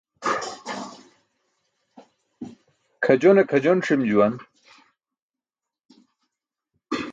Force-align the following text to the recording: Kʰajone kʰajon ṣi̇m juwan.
Kʰajone 3.03 3.41
kʰajon 3.49 3.79
ṣi̇m 3.85 4.01
juwan. 4.09 4.33